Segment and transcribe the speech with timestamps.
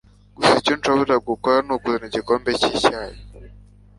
[0.35, 3.19] Gusa icyo nshobora gukora nukuzana igikombe cyicyayi.